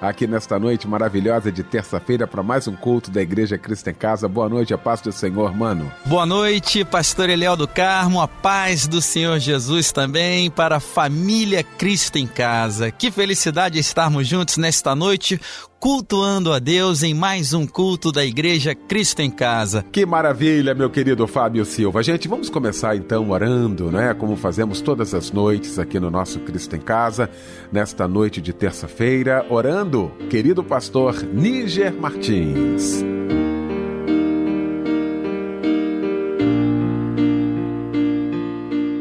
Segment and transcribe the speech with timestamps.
[0.00, 4.28] aqui nesta noite maravilhosa de terça-feira para mais um culto da Igreja Cristo em Casa.
[4.28, 5.90] Boa noite, a paz do Senhor, mano.
[6.04, 11.62] Boa noite, pastor Eliel do Carmo, a paz do Senhor Jesus também para a família
[11.62, 12.90] Cristo em Casa.
[12.90, 15.40] Que felicidade estarmos juntos nesta noite
[15.78, 19.84] cultuando a Deus em mais um culto da Igreja Cristo em Casa.
[19.92, 22.02] Que maravilha, meu querido Fábio Silva.
[22.02, 24.12] Gente, vamos começar então orando, né?
[24.14, 27.30] Como fazemos todas as noites aqui no nosso Cristo em Casa,
[27.70, 29.85] nesta noite de terça-feira, orando
[30.28, 33.04] querido pastor Níger Martins.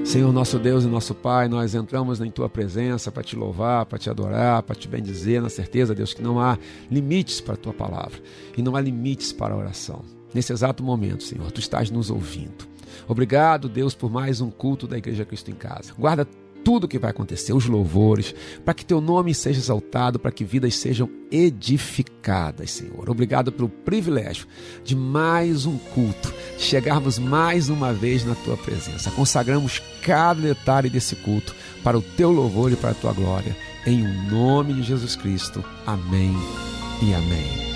[0.04, 3.98] Senhor nosso Deus e nosso Pai, nós entramos em Tua presença para te louvar, para
[3.98, 6.56] te adorar, para te bendizer, na certeza, Deus, que não há
[6.92, 8.22] limites para a Tua palavra
[8.56, 10.04] e não há limites para a oração.
[10.36, 12.68] Nesse exato momento, Senhor, Tu estás nos ouvindo.
[13.08, 15.94] Obrigado, Deus, por mais um culto da Igreja Cristo em Casa.
[15.98, 16.28] Guarda
[16.66, 18.34] tudo que vai acontecer, os louvores,
[18.66, 23.08] para que teu nome seja exaltado, para que vidas sejam edificadas, Senhor.
[23.08, 24.48] Obrigado pelo privilégio
[24.84, 29.12] de mais um culto, chegarmos mais uma vez na tua presença.
[29.12, 33.56] Consagramos cada detalhe desse culto para o teu louvor e para a tua glória.
[33.86, 35.64] Em o nome de Jesus Cristo.
[35.86, 36.36] Amém
[37.04, 37.75] e amém.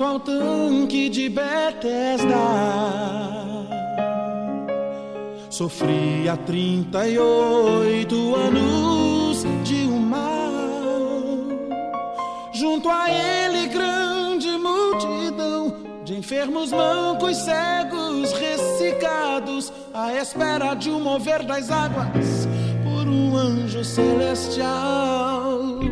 [0.00, 2.34] Junto ao tanque de Betesda.
[5.50, 10.30] Sofria 38 anos de um mal.
[12.54, 21.44] Junto a ele, grande multidão de enfermos, mancos, cegos, ressecados, à espera de um mover
[21.44, 22.48] das águas
[22.82, 25.89] por um anjo celestial.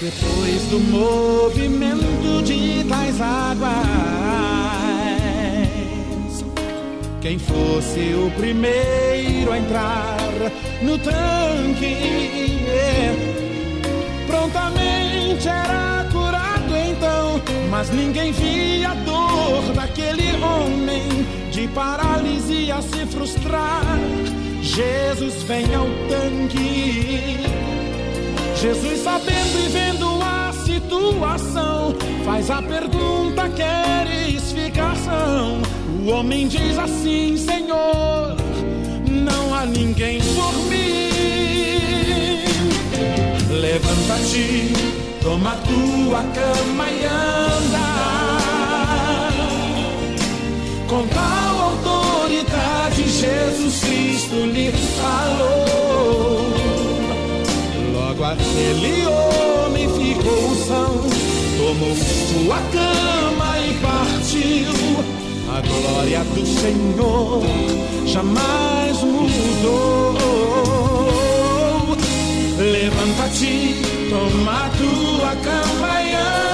[0.00, 3.70] Depois do movimento de tais águas,
[7.20, 10.16] quem fosse o primeiro a entrar
[10.80, 11.96] no tanque,
[14.26, 23.98] prontamente era curado então, mas ninguém via a dor daquele homem de paralisia se frustrar.
[24.62, 27.50] Jesus vem ao tanque
[28.60, 31.94] Jesus, sabendo e vendo a situação,
[32.26, 35.62] faz a pergunta: queres ficação?
[36.04, 38.36] O homem diz assim: Senhor,
[39.08, 41.08] não há ninguém por mim.
[43.48, 44.72] Levanta-te,
[45.22, 47.90] toma tua cama e anda.
[50.86, 55.89] Com tal autoridade, Jesus Cristo lhe falou
[58.32, 61.00] aquele homem ficou são,
[61.58, 64.72] tomou sua cama e partiu.
[65.48, 67.42] A glória do Senhor
[68.06, 70.16] jamais mudou.
[72.58, 73.74] Levanta-te,
[74.10, 76.49] toma tua cama e anda.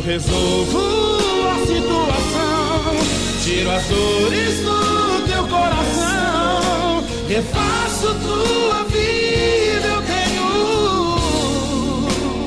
[0.00, 0.78] eu resolvo
[1.46, 2.96] a situação,
[3.44, 9.88] tiro as dores do teu coração, refaço tua vida.
[9.88, 10.42] Eu tenho,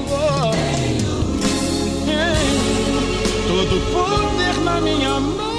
[0.10, 0.52] oh,
[2.06, 2.36] tenho
[3.48, 5.54] todo o poder na minha mão.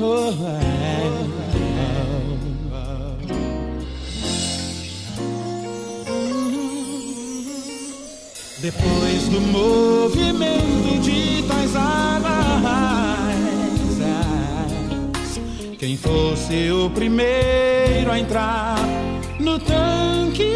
[0.00, 0.67] Oh, é.
[8.70, 12.28] Depois do movimento de tais águas,
[15.78, 18.76] quem fosse o primeiro a entrar
[19.40, 20.52] no tanque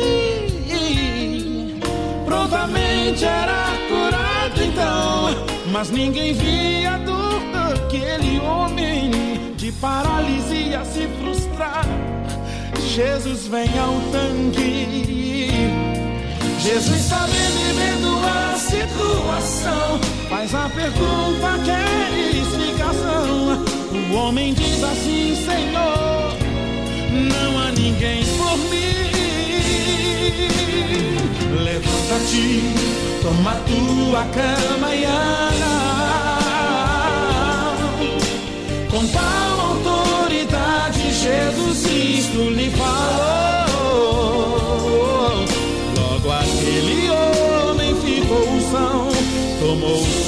[2.26, 9.10] prontamente era curado então, mas ninguém via a dor daquele homem
[9.56, 11.86] de paralisia se frustrar.
[12.94, 15.81] Jesus vem ao tanque
[16.62, 19.98] Jesus sabendo e vendo a situação,
[20.28, 23.64] faz a pergunta, quer explicação.
[23.92, 26.36] O homem diz assim, Senhor,
[27.10, 28.92] não há ninguém por mim.
[31.64, 32.62] Levanta-te,
[33.22, 35.82] toma tua cama e anda.
[38.88, 43.61] Com tal autoridade, Jesus Cristo lhe falou.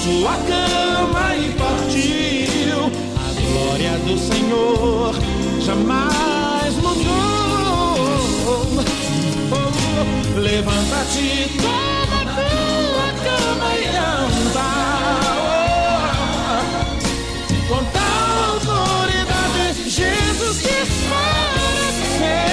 [0.04, 2.92] Sua cama e partiu.
[3.16, 5.14] A glória do Senhor
[5.60, 7.96] jamais mudou.
[8.46, 8.66] Oh,
[10.38, 14.68] Levanta-te, toma tua cama e anda.
[15.40, 16.64] Oh,
[17.68, 20.88] com tal autoridade, Jesus quis
[22.18, 22.44] ser.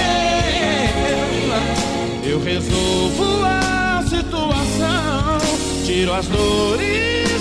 [2.24, 5.38] Eu resolvo a situação
[5.84, 7.31] tiro as dores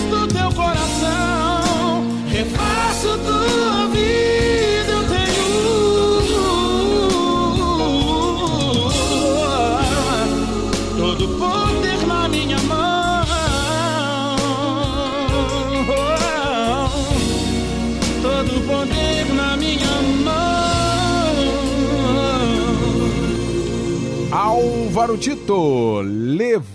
[24.92, 26.02] Álvaro Tito,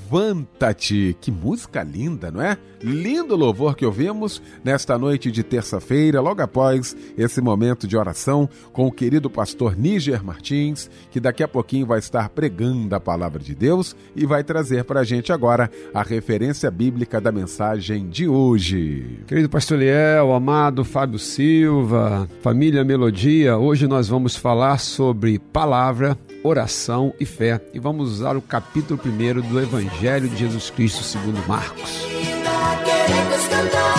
[0.06, 1.16] Levanta-te.
[1.20, 2.56] Que música linda, não é?
[2.80, 8.86] Lindo louvor que ouvimos nesta noite de terça-feira, logo após esse momento de oração com
[8.86, 13.54] o querido pastor Níger Martins, que daqui a pouquinho vai estar pregando a palavra de
[13.54, 19.24] Deus e vai trazer para a gente agora a referência bíblica da mensagem de hoje.
[19.26, 27.12] Querido pastor Liel, amado Fábio Silva, família Melodia, hoje nós vamos falar sobre palavra, oração
[27.18, 29.95] e fé e vamos usar o capítulo 1 primeiro do Evangelho
[30.28, 32.06] de Jesus Cristo segundo Marcos.
[32.06, 33.94] Queremos cantar,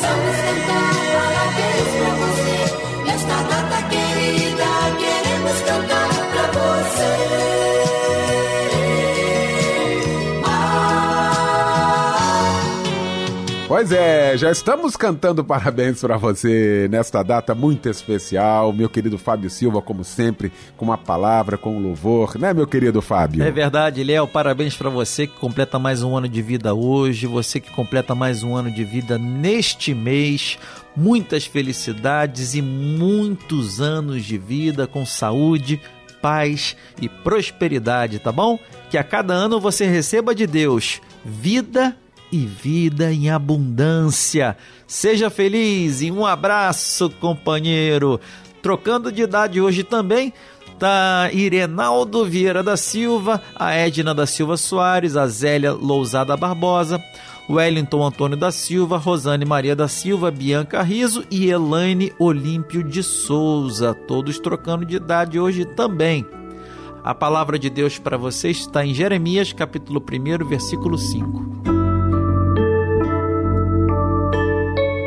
[0.00, 2.58] vamos cantar, parabéns pra você.
[3.04, 4.68] Nesta data querida,
[4.98, 6.09] queremos cantar
[13.70, 18.72] Pois é, já estamos cantando parabéns para você nesta data muito especial.
[18.72, 23.00] Meu querido Fábio Silva, como sempre, com uma palavra, com um louvor, né, meu querido
[23.00, 23.44] Fábio?
[23.44, 24.26] É verdade, Léo.
[24.26, 28.42] Parabéns para você que completa mais um ano de vida hoje, você que completa mais
[28.42, 30.58] um ano de vida neste mês.
[30.96, 35.80] Muitas felicidades e muitos anos de vida com saúde,
[36.20, 38.58] paz e prosperidade, tá bom?
[38.90, 44.56] Que a cada ano você receba de Deus vida e e vida em abundância.
[44.86, 48.20] Seja feliz e um abraço, companheiro.
[48.62, 50.32] Trocando de idade hoje também,
[50.78, 57.02] tá Irenaldo Vieira da Silva, a Edna da Silva Soares, a Zélia Lousada Barbosa,
[57.48, 63.92] Wellington Antônio da Silva, Rosane Maria da Silva, Bianca Riso e Elaine Olímpio de Souza,
[63.92, 66.24] todos trocando de idade hoje também.
[67.02, 71.59] A palavra de Deus para você está em Jeremias, capítulo 1, versículo 5.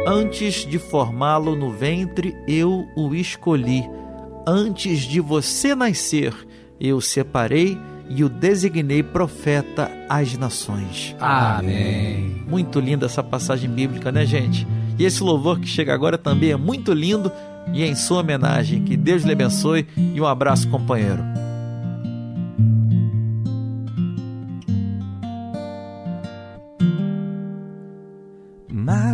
[0.06, 3.90] Antes de formá-lo no ventre, eu o escolhi.
[4.46, 6.34] Antes de você nascer,
[6.78, 7.78] eu separei
[8.10, 11.16] e o designei profeta às nações.
[11.20, 12.44] Amém.
[12.46, 14.68] Muito linda essa passagem bíblica, né, gente?
[15.00, 17.32] E esse louvor que chega agora também é muito lindo
[17.72, 18.84] e é em sua homenagem.
[18.84, 21.24] Que Deus lhe abençoe e um abraço, companheiro.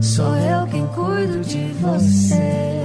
[0.00, 2.76] Sou eu quem cuido de você.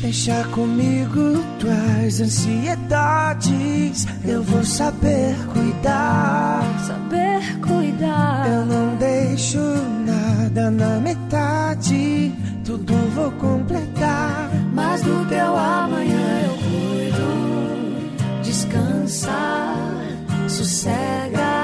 [0.00, 4.06] Deixa comigo tuas ansiedades.
[4.24, 6.62] Eu vou saber cuidar.
[6.86, 8.46] Saber cuidar.
[8.48, 9.58] Eu não deixo
[10.06, 12.32] nada na metade.
[12.64, 14.50] Tudo vou completar.
[14.72, 18.42] Mas do teu amanhã eu cuido.
[18.42, 19.32] Descansa,
[20.48, 21.63] sossega.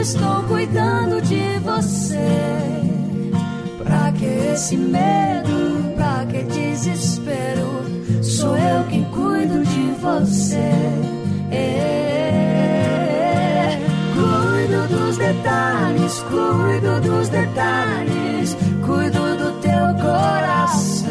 [0.00, 2.16] Estou cuidando de você.
[3.84, 5.92] Pra que esse medo?
[5.94, 7.84] Pra que desespero?
[8.22, 10.72] Sou eu quem cuido de você.
[11.52, 11.78] É.
[14.14, 21.10] Cuido dos detalhes, cuido dos detalhes, cuido do teu coração.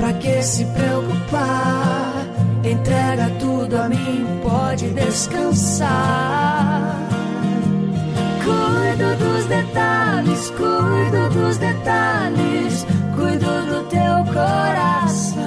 [0.00, 2.24] Pra que se preocupar?
[2.64, 6.83] Entrega tudo a mim, pode descansar.
[10.50, 15.44] Cuido dos detalhes, cuido do teu coração.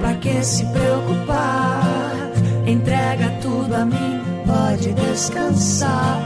[0.00, 1.82] Pra que se preocupar?
[2.66, 6.18] Entrega tudo a mim, pode descansar.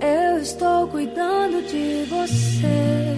[0.00, 3.16] Eu estou cuidando de você.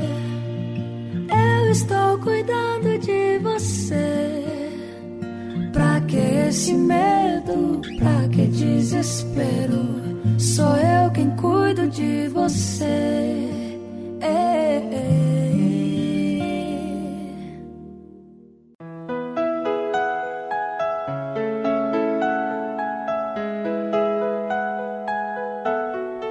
[1.31, 4.45] Eu estou cuidando de você.
[5.73, 7.81] Pra que esse medo?
[7.99, 10.00] Pra que desespero?
[10.41, 13.21] Sou eu quem cuido de você.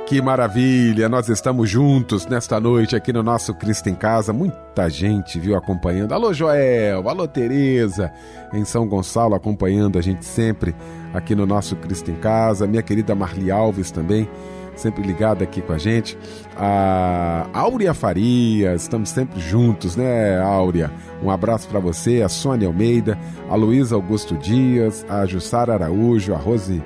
[0.10, 1.08] Que maravilha!
[1.08, 4.34] Nós estamos juntos nesta noite aqui no nosso Cristo em Casa.
[4.34, 6.14] Muita gente viu acompanhando.
[6.14, 7.08] Alô, Joel!
[7.08, 8.12] Alô, Tereza!
[8.52, 10.74] Em São Gonçalo acompanhando a gente sempre
[11.14, 12.68] aqui no nosso Cristo em Casa.
[12.68, 14.30] Minha querida Marli Alves também,
[14.76, 16.18] sempre ligada aqui com a gente.
[16.56, 20.92] A Áurea Farias, estamos sempre juntos, né, Áurea?
[21.24, 23.18] Um abraço para você, a Sônia Almeida,
[23.50, 26.82] a Luísa Augusto Dias, a Jussara Araújo, a Rose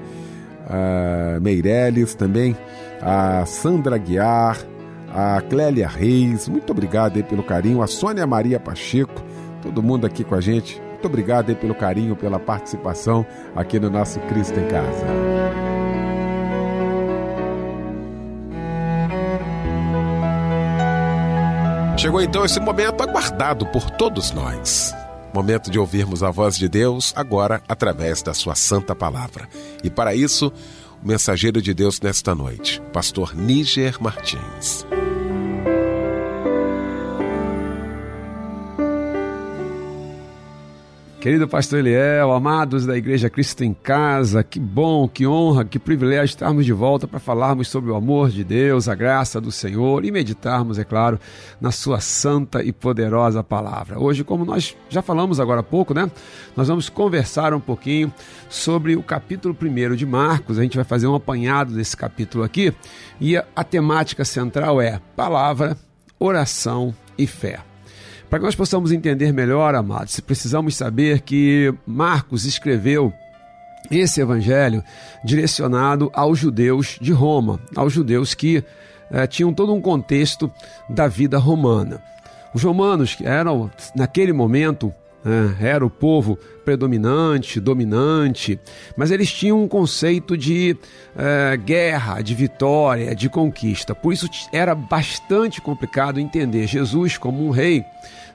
[0.67, 2.55] uh, Meirelles também
[3.03, 4.57] a Sandra Guiar,
[5.13, 9.21] a Clélia Reis, muito obrigado aí pelo carinho, a Sônia Maria Pacheco,
[9.61, 13.89] todo mundo aqui com a gente, muito obrigado aí pelo carinho, pela participação aqui no
[13.89, 15.05] nosso Cristo em Casa.
[21.97, 24.93] Chegou então esse momento aguardado por todos nós.
[25.33, 29.47] Momento de ouvirmos a voz de Deus agora através da sua santa palavra.
[29.83, 30.53] E para isso,
[31.03, 34.85] o mensageiro de Deus nesta noite, pastor Níger Martins.
[41.23, 46.25] Querido pastor Eliel, amados da Igreja Cristo em Casa, que bom, que honra, que privilégio
[46.25, 50.11] estarmos de volta para falarmos sobre o amor de Deus, a graça do Senhor e
[50.11, 51.17] meditarmos, é claro,
[51.61, 53.97] na sua santa e poderosa palavra.
[53.97, 56.11] Hoje, como nós já falamos agora há pouco, né?
[56.57, 58.13] Nós vamos conversar um pouquinho
[58.49, 60.59] sobre o capítulo 1 de Marcos.
[60.59, 62.73] A gente vai fazer um apanhado desse capítulo aqui
[63.17, 65.77] e a, a temática central é palavra,
[66.19, 67.61] oração e fé.
[68.33, 73.13] Para que nós possamos entender melhor, amados, precisamos saber que Marcos escreveu
[73.91, 74.83] esse evangelho
[75.23, 78.63] direcionado aos judeus de Roma, aos judeus que
[79.11, 80.51] eh, tinham todo um contexto
[80.89, 82.01] da vida romana.
[82.55, 84.91] Os romanos eram, naquele momento,
[85.25, 88.59] é, era o povo predominante, dominante,
[88.97, 90.75] mas eles tinham um conceito de
[91.15, 93.95] é, guerra, de vitória, de conquista.
[93.95, 97.85] Por isso era bastante complicado entender Jesus como um rei.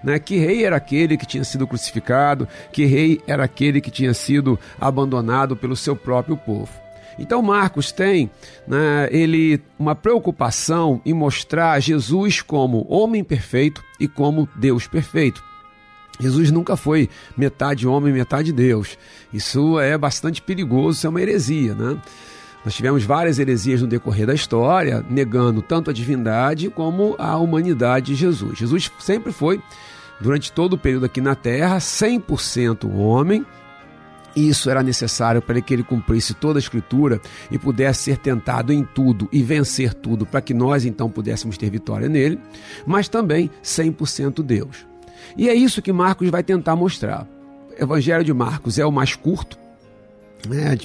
[0.02, 0.18] Né?
[0.18, 4.58] Que rei era aquele que tinha sido crucificado, que rei era aquele que tinha sido
[4.80, 6.70] abandonado pelo seu próprio povo.
[7.18, 8.30] Então Marcos tem
[8.66, 15.42] né, ele uma preocupação em mostrar Jesus como homem perfeito e como Deus perfeito.
[16.20, 18.98] Jesus nunca foi metade homem, metade Deus.
[19.32, 21.96] Isso é bastante perigoso, isso é uma heresia, né?
[22.64, 28.06] Nós tivemos várias heresias no decorrer da história, negando tanto a divindade como a humanidade
[28.06, 28.58] de Jesus.
[28.58, 29.62] Jesus sempre foi,
[30.20, 33.46] durante todo o período aqui na Terra, 100% homem,
[34.36, 38.84] isso era necessário para que ele cumprisse toda a Escritura e pudesse ser tentado em
[38.84, 42.38] tudo e vencer tudo, para que nós então pudéssemos ter vitória nele,
[42.86, 44.86] mas também 100% Deus.
[45.36, 47.26] E é isso que Marcos vai tentar mostrar.
[47.70, 49.58] O Evangelho de Marcos é o mais curto,
[50.46, 50.78] né?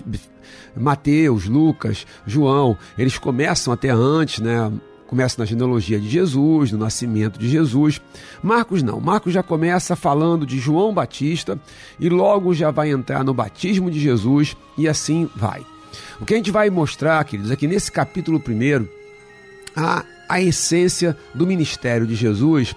[0.76, 4.72] Mateus, Lucas, João, eles começam até antes, né?
[5.08, 8.02] Começa na genealogia de Jesus, no nascimento de Jesus.
[8.42, 9.00] Marcos não.
[9.00, 11.60] Marcos já começa falando de João Batista
[12.00, 15.64] e logo já vai entrar no batismo de Jesus e assim vai.
[16.20, 18.90] O que a gente vai mostrar, queridos, é que nesse capítulo primeiro,
[19.76, 22.76] a, a essência do ministério de Jesus,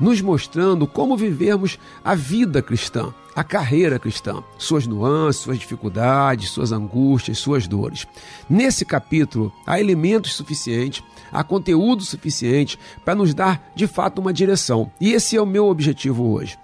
[0.00, 6.72] nos mostrando como vivermos a vida cristã a carreira cristã, suas nuances, suas dificuldades, suas
[6.72, 8.06] angústias, suas dores.
[8.48, 14.90] Nesse capítulo, há elementos suficientes, há conteúdo suficiente para nos dar de fato uma direção.
[14.98, 16.56] E esse é o meu objetivo hoje.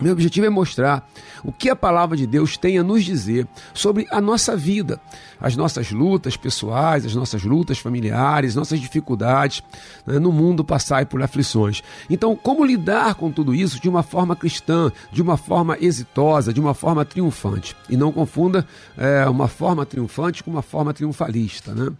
[0.00, 1.08] Meu objetivo é mostrar
[1.42, 5.00] o que a palavra de Deus tem a nos dizer sobre a nossa vida,
[5.40, 9.62] as nossas lutas pessoais, as nossas lutas familiares, nossas dificuldades
[10.06, 11.82] né, no mundo passar por aflições.
[12.10, 16.60] Então, como lidar com tudo isso de uma forma cristã, de uma forma exitosa, de
[16.60, 17.74] uma forma triunfante?
[17.88, 18.66] E não confunda
[18.98, 21.74] é, uma forma triunfante com uma forma triunfalista.
[21.74, 21.90] Né?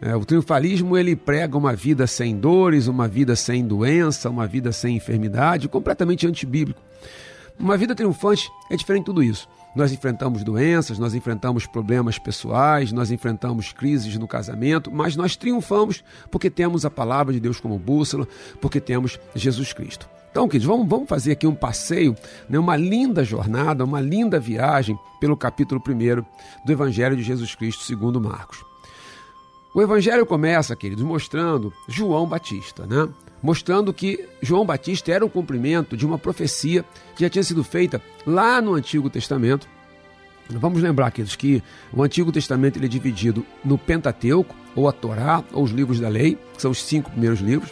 [0.00, 4.72] É, o triunfalismo ele prega uma vida sem dores, uma vida sem doença, uma vida
[4.72, 6.80] sem enfermidade, completamente antibíblico.
[7.58, 9.48] Uma vida triunfante é diferente de tudo isso.
[9.74, 16.04] Nós enfrentamos doenças, nós enfrentamos problemas pessoais, nós enfrentamos crises no casamento, mas nós triunfamos
[16.30, 18.28] porque temos a palavra de Deus como bússola,
[18.60, 20.08] porque temos Jesus Cristo.
[20.30, 22.16] Então, queridos, vamos, vamos fazer aqui um passeio,
[22.48, 26.24] né, uma linda jornada, uma linda viagem pelo capítulo 1
[26.64, 28.64] do Evangelho de Jesus Cristo segundo Marcos.
[29.74, 33.08] O Evangelho começa, queridos, mostrando João Batista, né?
[33.44, 36.82] Mostrando que João Batista era o cumprimento de uma profecia
[37.14, 39.68] que já tinha sido feita lá no Antigo Testamento.
[40.48, 45.44] Vamos lembrar, queridos, que o Antigo Testamento ele é dividido no Pentateuco, ou a Torá,
[45.52, 47.70] ou os livros da lei, que são os cinco primeiros livros.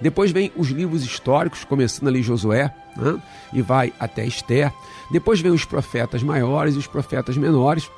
[0.00, 3.20] Depois vem os livros históricos, começando ali Josué, né?
[3.52, 4.72] e vai até Esther.
[5.10, 7.90] Depois vem os profetas maiores e os profetas menores.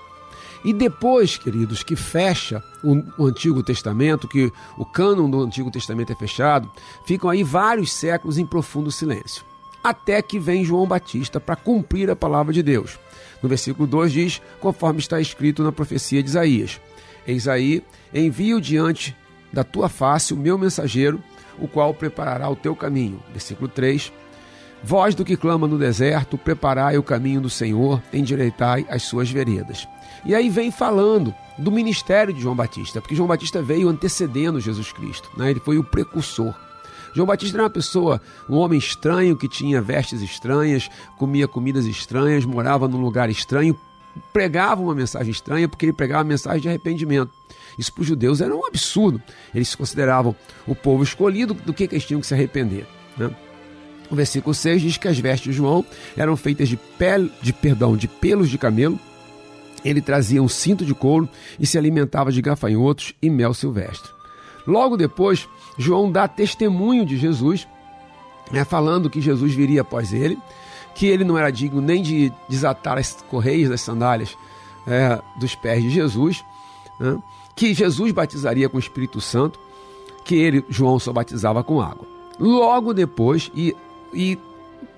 [0.65, 6.13] E depois, queridos, que fecha o, o, Antigo Testamento, que o cânon do Antigo Testamento
[6.13, 6.71] é fechado,
[7.07, 9.45] ficam aí vários séculos em profundo silêncio.
[9.83, 12.99] Até que vem João Batista para cumprir a palavra de Deus.
[13.43, 16.79] No versículo 2 diz, conforme está escrito na profecia de Isaías:
[17.27, 19.17] Eis aí, envio diante
[19.51, 21.23] da tua face o meu mensageiro,
[21.59, 23.23] o qual preparará o teu caminho.
[23.33, 24.13] Versículo 3.
[24.83, 29.87] Voz do que clama no deserto, preparai o caminho do Senhor, endireitai as suas veredas.
[30.25, 34.93] E aí vem falando do ministério de João Batista, porque João Batista veio antecedendo Jesus
[34.93, 35.51] Cristo, né?
[35.51, 36.55] ele foi o precursor.
[37.15, 42.45] João Batista era uma pessoa, um homem estranho que tinha vestes estranhas, comia comidas estranhas,
[42.45, 43.79] morava num lugar estranho,
[44.33, 47.33] pregava uma mensagem estranha porque ele pregava uma mensagem de arrependimento.
[47.79, 49.21] Isso para os judeus era um absurdo.
[49.55, 52.87] Eles se consideravam o povo escolhido do que, que eles tinham que se arrepender.
[53.17, 53.31] Né?
[54.11, 55.85] O versículo 6 diz que as vestes de João
[56.17, 58.99] eram feitas de pele, de perdão, de pelos de camelo
[59.85, 64.11] ele trazia um cinto de couro e se alimentava de gafanhotos e mel silvestre.
[64.67, 67.67] Logo depois, João dá testemunho de Jesus,
[68.51, 70.39] né, falando que Jesus viria após ele,
[70.95, 74.37] que ele não era digno nem de desatar as correias das sandálias
[74.87, 76.45] é, dos pés de Jesus,
[76.99, 77.19] né,
[77.57, 79.59] que Jesus batizaria com o Espírito Santo,
[80.25, 82.07] que ele, João, só batizava com água.
[82.39, 83.75] Logo depois, e,
[84.13, 84.39] e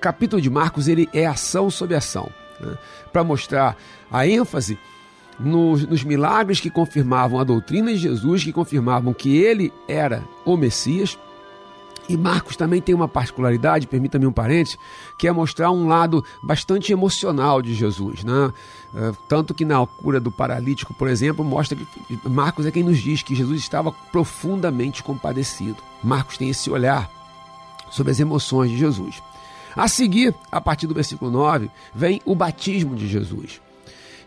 [0.00, 2.28] capítulo de Marcos, ele é ação sobre ação
[2.62, 2.76] né,
[3.12, 3.76] para mostrar
[4.10, 4.78] a ênfase
[5.38, 10.56] nos, nos, milagres que confirmavam a doutrina de Jesus, que confirmavam que ele era o
[10.56, 11.18] Messias.
[12.08, 14.76] E Marcos também tem uma particularidade, permita-me um parente,
[15.16, 18.24] que é mostrar um lado bastante emocional de Jesus.
[18.24, 18.52] Né?
[18.94, 22.98] É, tanto que na cura do paralítico, por exemplo, mostra que Marcos é quem nos
[22.98, 25.76] diz que Jesus estava profundamente compadecido.
[26.02, 27.10] Marcos tem esse olhar
[27.88, 29.22] sobre as emoções de Jesus.
[29.76, 33.60] A seguir, a partir do versículo 9, vem o batismo de Jesus.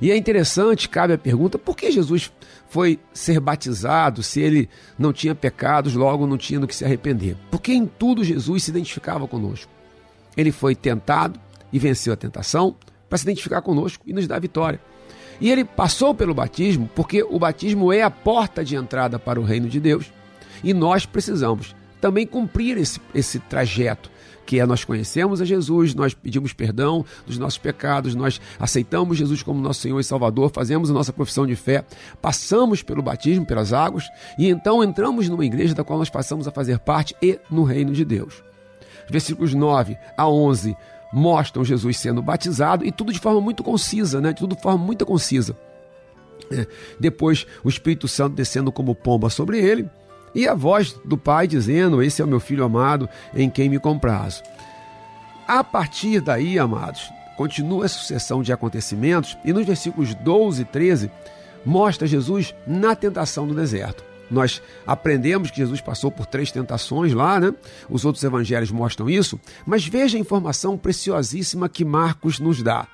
[0.01, 2.31] E é interessante, cabe a pergunta, por que Jesus
[2.67, 7.37] foi ser batizado se ele não tinha pecados, logo não tinha do que se arrepender?
[7.49, 9.71] Porque em tudo Jesus se identificava conosco.
[10.35, 11.39] Ele foi tentado
[11.71, 12.75] e venceu a tentação
[13.07, 14.81] para se identificar conosco e nos dar vitória.
[15.39, 19.43] E ele passou pelo batismo porque o batismo é a porta de entrada para o
[19.43, 20.11] reino de Deus.
[20.63, 24.09] E nós precisamos também cumprir esse, esse trajeto
[24.45, 29.41] que é nós conhecemos a Jesus, nós pedimos perdão dos nossos pecados, nós aceitamos Jesus
[29.41, 31.83] como nosso Senhor e Salvador, fazemos a nossa profissão de fé,
[32.21, 34.05] passamos pelo batismo, pelas águas,
[34.37, 37.91] e então entramos numa igreja da qual nós passamos a fazer parte e no reino
[37.91, 38.43] de Deus.
[39.09, 40.75] Versículos 9 a 11
[41.13, 44.33] mostram Jesus sendo batizado e tudo de forma muito concisa, né?
[44.33, 45.55] Tudo de forma muito concisa.
[46.51, 46.67] É.
[46.99, 49.89] Depois o Espírito Santo descendo como pomba sobre ele
[50.35, 53.79] e a voz do Pai dizendo: Esse é o meu filho amado, em quem me
[53.79, 54.43] comprazo.
[55.47, 61.11] A partir daí, amados, continua a sucessão de acontecimentos e nos versículos 12 e 13
[61.65, 64.03] mostra Jesus na tentação do deserto.
[64.29, 67.53] Nós aprendemos que Jesus passou por três tentações lá, né?
[67.87, 72.87] Os outros evangelhos mostram isso, mas veja a informação preciosíssima que Marcos nos dá.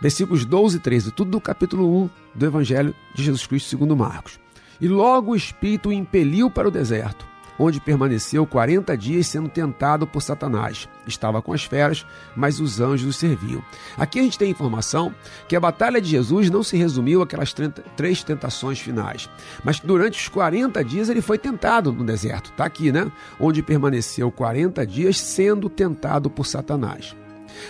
[0.00, 4.42] Versículos 12 e 13, tudo do capítulo 1 do Evangelho de Jesus Cristo segundo Marcos.
[4.80, 7.26] E logo o Espírito o impeliu para o deserto,
[7.58, 10.88] onde permaneceu quarenta dias sendo tentado por Satanás.
[11.06, 13.62] Estava com as feras, mas os anjos o serviam.
[13.96, 15.14] Aqui a gente tem informação
[15.48, 17.54] que a batalha de Jesus não se resumiu àquelas
[17.96, 19.28] três tentações finais,
[19.64, 22.50] mas durante os 40 dias ele foi tentado no deserto.
[22.50, 23.10] Está aqui, né?
[23.38, 27.14] Onde permaneceu 40 dias sendo tentado por Satanás.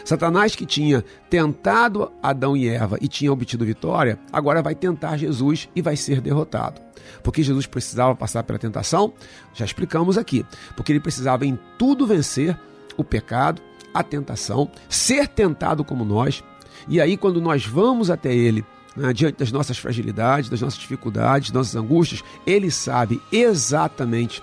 [0.04, 5.68] Satanás, que tinha tentado Adão e Eva e tinha obtido vitória, agora vai tentar Jesus
[5.74, 6.80] e vai ser derrotado.
[7.22, 9.12] Porque Jesus precisava passar pela tentação?
[9.54, 10.44] Já explicamos aqui.
[10.76, 12.58] Porque ele precisava em tudo vencer
[12.96, 16.42] o pecado, a tentação, ser tentado como nós.
[16.88, 18.64] E aí, quando nós vamos até ele,
[18.96, 24.42] né, diante das nossas fragilidades, das nossas dificuldades, das nossas angústias, ele sabe exatamente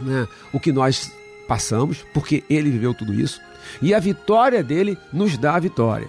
[0.00, 1.12] né, o que nós
[1.46, 3.40] passamos, porque ele viveu tudo isso.
[3.80, 6.08] E a vitória dele nos dá a vitória.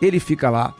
[0.00, 0.74] Ele fica lá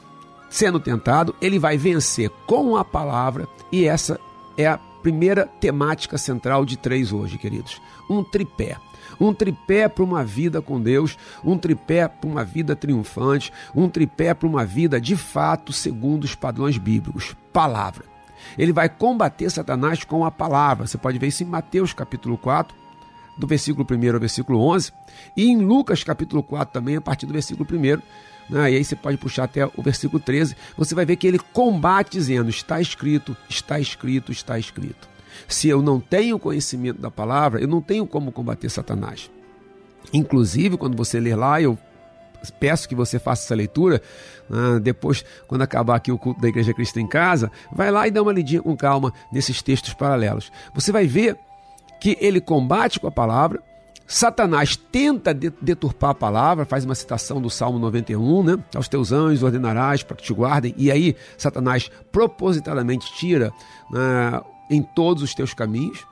[0.49, 4.19] sendo tentado, ele vai vencer com a palavra, e essa
[4.57, 7.81] é a primeira temática central de três hoje, queridos.
[8.09, 8.77] Um tripé.
[9.21, 14.35] Um tripé para uma vida com Deus, um tripé para uma vida triunfante, um tripé
[14.35, 17.37] para uma vida de fato segundo os padrões bíblicos.
[17.53, 18.05] Palavra.
[18.59, 20.87] Ele vai combater Satanás com a palavra.
[20.87, 22.75] Você pode ver isso em Mateus capítulo 4,
[23.39, 24.93] do versículo 1 ao versículo 11,
[25.37, 28.01] e em Lucas capítulo 4 também, a partir do versículo 1.
[28.51, 28.73] Né?
[28.73, 32.13] E aí você pode puxar até o versículo 13, você vai ver que ele combate
[32.13, 35.09] dizendo: está escrito, está escrito, está escrito.
[35.47, 39.31] Se eu não tenho conhecimento da palavra, eu não tenho como combater Satanás.
[40.13, 41.79] Inclusive, quando você ler lá, eu
[42.59, 44.03] peço que você faça essa leitura.
[44.51, 48.11] Ah, depois, quando acabar aqui o culto da Igreja Cristo em Casa, vai lá e
[48.11, 50.51] dá uma lidinha com calma nesses textos paralelos.
[50.75, 51.39] Você vai ver
[52.01, 53.63] que ele combate com a palavra.
[54.07, 58.59] Satanás tenta deturpar a palavra, faz uma citação do Salmo 91, né?
[58.75, 60.75] Aos teus anjos ordenarás para que te guardem.
[60.77, 63.53] E aí, Satanás propositadamente tira
[63.89, 66.05] né, em todos os teus caminhos,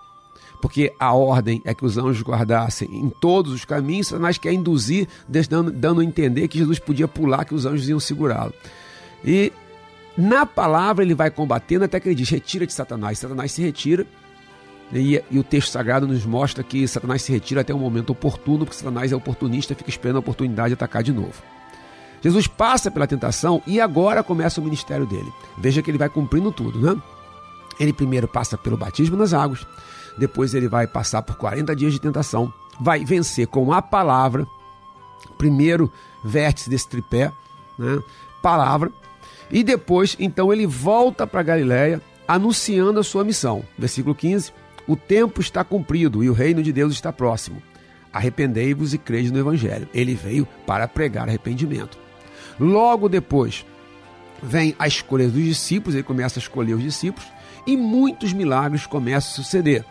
[0.63, 4.07] porque a ordem é que os anjos guardassem em todos os caminhos.
[4.07, 7.99] Satanás quer induzir, dando, dando a entender que Jesus podia pular, que os anjos iam
[7.99, 8.55] segurá-lo.
[9.25, 9.53] E
[10.17, 13.19] na palavra ele vai combatendo até que ele diz: retira de Satanás.
[13.19, 14.07] Satanás se retira
[14.93, 18.65] e, e, o texto sagrado nos mostra que Satanás se retira até um momento oportuno,
[18.65, 21.43] porque Satanás é oportunista, fica esperando a oportunidade de atacar de novo.
[22.23, 25.31] Jesus passa pela tentação e agora começa o ministério dele.
[25.57, 27.01] Veja que ele vai cumprindo tudo, né?
[27.79, 29.67] Ele primeiro passa pelo batismo nas águas,
[30.17, 34.47] depois ele vai passar por 40 dias de tentação, vai vencer com a palavra,
[35.37, 35.93] primeiro
[36.25, 37.31] vértice desse tripé,
[37.79, 38.03] né?
[38.43, 38.91] Palavra,
[39.51, 43.65] e depois então ele volta para Galiléia anunciando a sua missão.
[43.79, 44.53] Versículo 15
[44.89, 47.63] o tempo está cumprido e o reino de Deus está próximo.
[48.11, 49.87] Arrependei-vos e crede no Evangelho.
[49.93, 51.99] Ele veio para pregar arrependimento.
[52.59, 53.67] Logo depois,
[54.43, 57.29] vem a escolha dos discípulos, ele começa a escolher os discípulos,
[57.67, 59.85] e muitos milagres começam a suceder.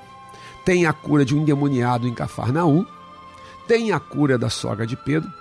[0.66, 2.84] Tem a cura de um endemoniado em Cafarnaum,
[3.68, 5.32] tem a cura da sogra de Pedro,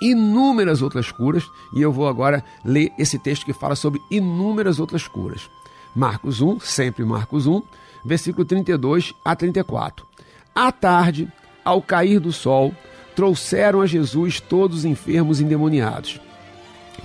[0.00, 5.08] inúmeras outras curas, e eu vou agora ler esse texto que fala sobre inúmeras outras
[5.08, 5.50] curas.
[5.94, 7.60] Marcos 1, sempre Marcos 1,
[8.04, 10.06] versículo 32 a 34.
[10.54, 11.28] À tarde,
[11.64, 12.72] ao cair do sol,
[13.14, 16.20] trouxeram a Jesus todos os enfermos endemoniados.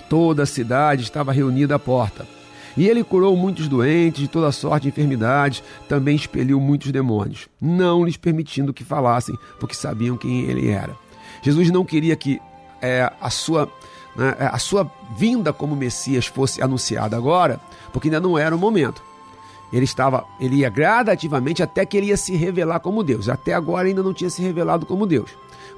[0.10, 2.28] Toda a cidade estava reunida à porta.
[2.76, 8.04] E ele curou muitos doentes de toda sorte de enfermidades, também expeliu muitos demônios, não
[8.04, 10.96] lhes permitindo que falassem, porque sabiam quem ele era.
[11.44, 12.42] Jesus não queria que
[12.82, 13.72] é, a, sua,
[14.16, 17.60] né, a sua vinda como Messias fosse anunciada agora,
[17.92, 19.04] porque ainda não era o momento
[19.74, 23.28] ele estava, ele ia gradativamente até que ele ia se revelar como Deus.
[23.28, 25.32] Até agora ainda não tinha se revelado como Deus.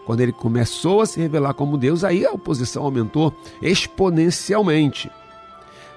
[0.05, 5.09] Quando ele começou a se revelar como Deus, aí a oposição aumentou exponencialmente.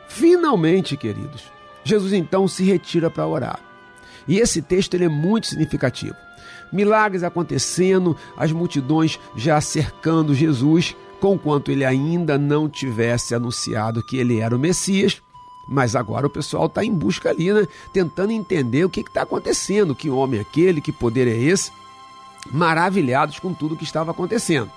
[0.09, 1.51] Finalmente, queridos,
[1.83, 3.59] Jesus então se retira para orar.
[4.29, 6.15] E esse texto ele é muito significativo.
[6.73, 14.39] Milagres acontecendo, as multidões já cercando Jesus, conquanto ele ainda não tivesse anunciado que ele
[14.39, 15.21] era o Messias.
[15.69, 17.67] Mas agora o pessoal está em busca ali, né?
[17.93, 21.71] tentando entender o que está acontecendo, que homem é aquele, que poder é esse,
[22.51, 24.71] maravilhados com tudo que estava acontecendo.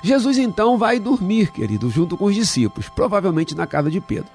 [0.00, 4.30] Jesus então vai dormir, querido, junto com os discípulos, provavelmente na casa de Pedro.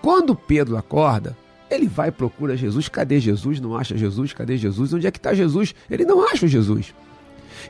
[0.00, 1.36] Quando Pedro acorda,
[1.70, 2.88] ele vai procura Jesus.
[2.88, 3.60] Cadê Jesus?
[3.60, 4.32] Não acha Jesus?
[4.32, 4.94] Cadê Jesus?
[4.94, 5.74] Onde é que está Jesus?
[5.90, 6.94] Ele não acha Jesus.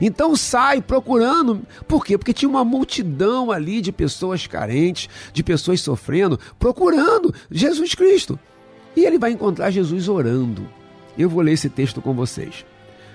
[0.01, 1.61] Então sai procurando.
[1.87, 2.17] Por quê?
[2.17, 8.39] Porque tinha uma multidão ali de pessoas carentes, de pessoas sofrendo, procurando Jesus Cristo.
[8.95, 10.67] E ele vai encontrar Jesus orando.
[11.17, 12.65] Eu vou ler esse texto com vocês.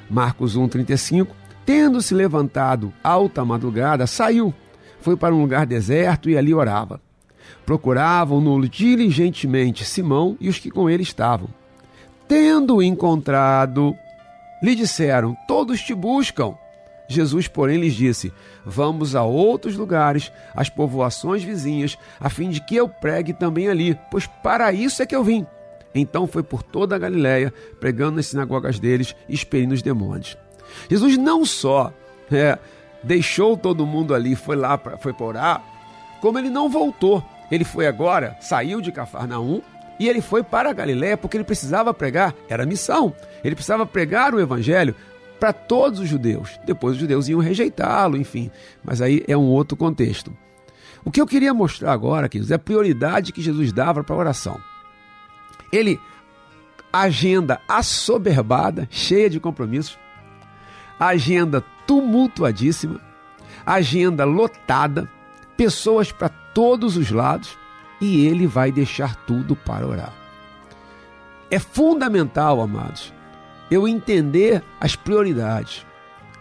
[0.09, 1.29] Marcos 1,35.
[1.65, 4.53] Tendo se levantado alta madrugada, saiu,
[5.01, 7.01] foi para um lugar deserto e ali orava.
[7.65, 11.49] Procuravam-no diligentemente Simão e os que com ele estavam.
[12.27, 13.95] Tendo encontrado,
[14.63, 16.55] lhe disseram: Todos te buscam.
[17.09, 18.33] Jesus, porém, lhes disse:
[18.65, 23.99] Vamos a outros lugares, às povoações vizinhas, a fim de que eu pregue também ali,
[24.11, 25.47] pois para isso é que eu vim.
[25.95, 30.37] Então foi por toda a Galiléia, pregando nas sinagogas deles e expelindo os demônios.
[30.89, 31.93] Jesus não só
[32.31, 32.59] é,
[33.03, 35.63] deixou todo mundo ali, foi lá, pra, foi para orar,
[36.21, 37.23] como ele não voltou.
[37.51, 39.61] Ele foi agora, saiu de Cafarnaum
[39.99, 43.13] e ele foi para a Galiléia porque ele precisava pregar, era missão.
[43.45, 44.97] Ele precisava pregar o evangelho
[45.43, 46.61] para todos os judeus.
[46.65, 48.49] Depois os judeus iam rejeitá-lo, enfim.
[48.85, 50.33] Mas aí é um outro contexto.
[51.05, 54.19] O que eu queria mostrar agora, queridos, é a prioridade que Jesus dava para a
[54.19, 54.61] oração.
[55.73, 55.99] Ele,
[56.93, 59.99] agenda assoberbada, cheia de compromissos,
[61.01, 63.01] agenda tumultuadíssima,
[63.67, 65.11] agenda lotada,
[65.57, 67.59] pessoas para todos os lados
[68.01, 70.13] e ele vai deixar tudo para orar.
[71.51, 73.13] É fundamental, amados,
[73.73, 75.87] eu entender as prioridades.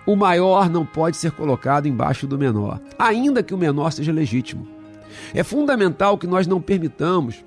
[0.06, 4.67] O maior não pode ser colocado embaixo do menor, ainda que o menor seja legítimo.
[5.34, 7.44] É fundamental que nós não permitamos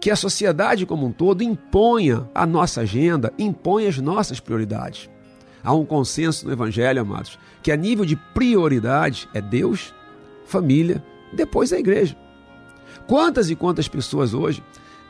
[0.00, 5.08] que a sociedade como um todo imponha a nossa agenda, imponha as nossas prioridades.
[5.62, 9.94] Há um consenso no Evangelho, amados, que a nível de prioridade é Deus,
[10.44, 11.02] família
[11.32, 12.16] depois a igreja.
[13.06, 14.62] Quantas e quantas pessoas hoje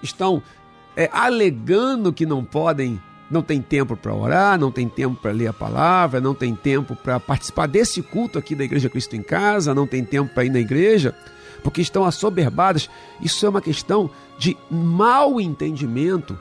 [0.03, 0.42] estão
[0.97, 5.49] é, alegando que não podem, não tem tempo para orar, não tem tempo para ler
[5.49, 9.75] a palavra, não tem tempo para participar desse culto aqui da Igreja Cristo em Casa,
[9.75, 11.15] não tem tempo para ir na igreja,
[11.62, 12.89] porque estão assoberbadas.
[13.21, 14.09] Isso é uma questão
[14.39, 16.39] de mau entendimento,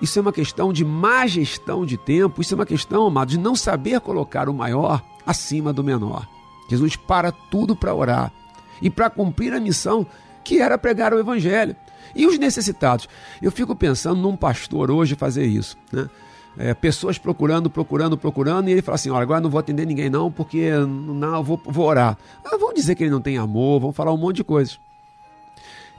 [0.00, 3.38] isso é uma questão de má gestão de tempo, isso é uma questão, amado, de
[3.38, 6.26] não saber colocar o maior acima do menor.
[6.70, 8.32] Jesus para tudo para orar
[8.80, 10.06] e para cumprir a missão
[10.44, 11.74] que era pregar o Evangelho.
[12.14, 13.08] E os necessitados?
[13.42, 15.76] Eu fico pensando num pastor hoje fazer isso.
[15.92, 16.08] Né?
[16.56, 20.10] É, pessoas procurando, procurando, procurando, e ele fala assim: olha, agora não vou atender ninguém,
[20.10, 22.16] não, porque não, vou, vou orar.
[22.44, 24.80] Ah, vão dizer que ele não tem amor, vão falar um monte de coisas.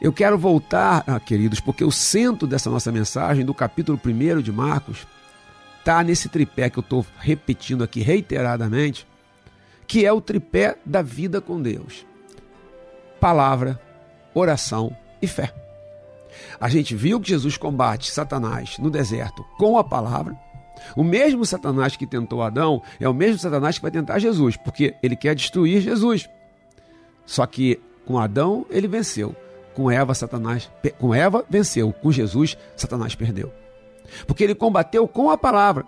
[0.01, 4.51] Eu quero voltar, ah, queridos, porque o centro dessa nossa mensagem, do capítulo 1 de
[4.51, 5.05] Marcos,
[5.79, 9.07] está nesse tripé que eu estou repetindo aqui reiteradamente,
[9.85, 12.09] que é o tripé da vida com Deus
[13.19, 13.79] palavra,
[14.33, 15.53] oração e fé.
[16.60, 20.38] A gente viu que Jesus combate Satanás no deserto com a palavra.
[20.95, 24.95] O mesmo Satanás que tentou Adão é o mesmo Satanás que vai tentar Jesus, porque
[25.02, 26.30] ele quer destruir Jesus.
[27.26, 29.36] Só que com Adão ele venceu,
[29.74, 33.52] com Eva Satanás, com Eva venceu, com Jesus Satanás perdeu.
[34.26, 35.86] Porque ele combateu com a palavra.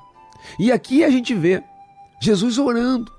[0.59, 1.63] E aqui a gente vê
[2.21, 3.11] Jesus orando.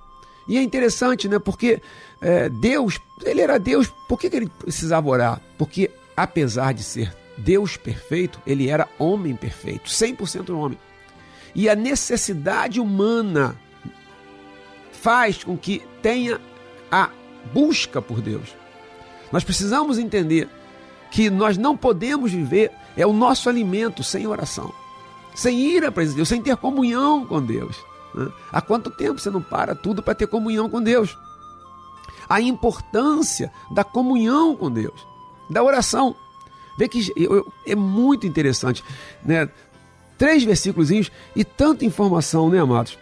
[0.49, 1.39] E é interessante, né?
[1.39, 1.81] Porque
[2.21, 5.41] é, Deus, ele era Deus, por que, que ele precisava orar?
[5.59, 10.79] Porque apesar de ser Deus perfeito, ele era homem perfeito, 100% homem.
[11.55, 13.57] E a necessidade humana
[14.93, 16.41] faz com que tenha
[16.91, 17.11] a
[17.53, 18.57] busca por Deus.
[19.31, 20.49] Nós precisamos entender
[21.11, 24.73] que nós não podemos viver, é o nosso alimento sem oração,
[25.35, 27.77] sem ir à presença de Deus, sem ter comunhão com Deus.
[28.15, 28.31] Né?
[28.51, 31.17] Há quanto tempo você não para tudo para ter comunhão com Deus?
[32.33, 35.07] a importância da comunhão com Deus,
[35.51, 36.17] da oração.
[36.79, 37.13] Vê que
[37.67, 38.83] é muito interessante,
[39.25, 39.49] né?
[40.17, 40.91] Três versículos
[41.35, 42.97] e tanta informação, né, amados?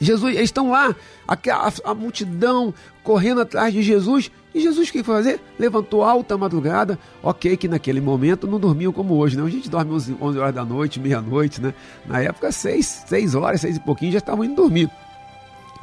[0.00, 0.94] Jesus, eles estão lá,
[1.26, 4.30] a, a, a, multidão correndo atrás de Jesus.
[4.54, 5.40] E Jesus o que foi fazer?
[5.58, 6.98] Levantou alta madrugada.
[7.22, 9.42] Ok, que naquele momento não dormiam como hoje, né?
[9.42, 11.74] A gente dorme 11, 11 horas da noite, meia-noite, né?
[12.06, 14.88] Na época, 6, seis horas, 6 e pouquinho já estavam indo dormir.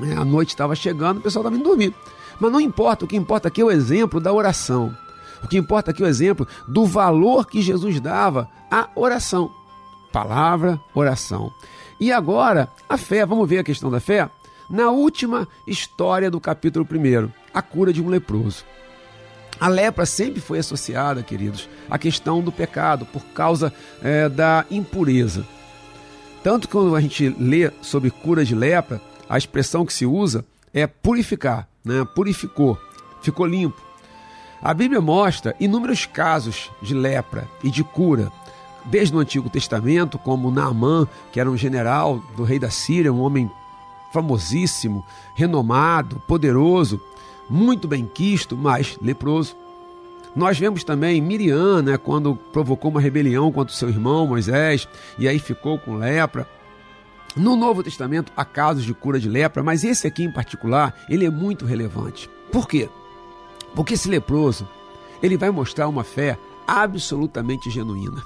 [0.01, 1.93] É, a noite estava chegando, o pessoal estava indo dormir.
[2.39, 4.95] Mas não importa, o que importa aqui é o exemplo da oração.
[5.43, 9.51] O que importa aqui é o exemplo do valor que Jesus dava à oração.
[10.11, 11.51] Palavra, oração.
[11.99, 13.25] E agora, a fé.
[13.25, 14.29] Vamos ver a questão da fé?
[14.69, 18.65] Na última história do capítulo 1, a cura de um leproso.
[19.59, 25.45] A lepra sempre foi associada, queridos, à questão do pecado, por causa é, da impureza.
[26.43, 30.45] Tanto que quando a gente lê sobre cura de lepra, a expressão que se usa
[30.73, 32.05] é purificar, né?
[32.13, 32.77] purificou,
[33.21, 33.84] ficou limpo.
[34.65, 38.31] A Bíblia mostra inúmeros casos de lepra e de cura,
[38.83, 43.21] desde o Antigo Testamento, como Naamã, que era um general do rei da Síria, um
[43.21, 43.47] homem
[44.11, 46.99] famosíssimo, renomado, poderoso,
[47.47, 49.55] muito bem quisto, mas leproso.
[50.35, 54.87] Nós vemos também Miriam, né, quando provocou uma rebelião contra o seu irmão Moisés,
[55.19, 56.49] e aí ficou com lepra.
[57.35, 61.23] No Novo Testamento há casos de cura de lepra, mas esse aqui em particular, ele
[61.23, 62.27] é muito relevante.
[62.51, 62.89] Por quê?
[63.75, 64.67] Porque esse leproso,
[65.21, 68.23] ele vai mostrar uma fé absolutamente genuína.